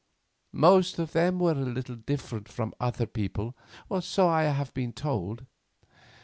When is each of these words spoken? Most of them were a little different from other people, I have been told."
Most 0.55 0.97
of 0.97 1.11
them 1.11 1.37
were 1.37 1.51
a 1.51 1.63
little 1.63 1.95
different 1.95 2.49
from 2.49 2.73
other 2.79 3.05
people, 3.05 3.55
I 3.91 4.45
have 4.45 4.73
been 4.73 4.93
told." 4.93 5.45